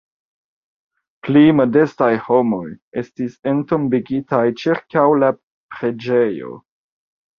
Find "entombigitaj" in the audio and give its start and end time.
3.53-4.43